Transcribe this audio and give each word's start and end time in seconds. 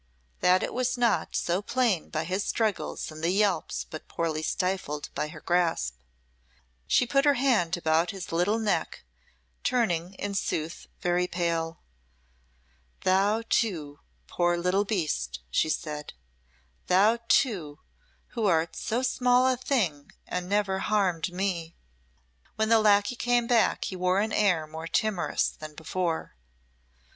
That 0.39 0.63
it 0.63 0.73
was 0.73 0.97
not 0.97 1.35
so 1.35 1.57
was 1.57 1.65
plain 1.67 2.09
by 2.09 2.23
his 2.23 2.43
struggles 2.43 3.11
and 3.11 3.23
the 3.23 3.29
yelps 3.29 3.85
but 3.87 4.07
poorly 4.07 4.41
stifled 4.41 5.09
by 5.13 5.27
her 5.27 5.41
grasp. 5.41 5.95
She 6.87 7.05
put 7.05 7.23
her 7.23 7.35
hand 7.35 7.77
about 7.77 8.09
his 8.09 8.31
little 8.31 8.57
neck, 8.57 9.03
turning, 9.63 10.15
in 10.15 10.33
sooth, 10.33 10.87
very 11.01 11.27
pale. 11.27 11.81
"Thou 13.03 13.43
too, 13.47 13.99
poor 14.25 14.57
little 14.57 14.85
beast," 14.85 15.41
she 15.51 15.69
said. 15.69 16.13
"Thou 16.87 17.19
too, 17.27 17.77
who 18.29 18.47
art 18.47 18.75
so 18.75 19.03
small 19.03 19.45
a 19.45 19.55
thing 19.55 20.11
and 20.25 20.49
never 20.49 20.79
harmed 20.79 21.31
me." 21.31 21.75
When 22.55 22.69
the 22.69 22.79
lacquey 22.79 23.15
came 23.15 23.45
back 23.45 23.85
he 23.85 23.95
wore 23.95 24.19
an 24.19 24.33
air 24.33 24.65
more 24.65 24.87
timorous 24.87 25.49
than 25.49 25.75
before. 25.75 26.33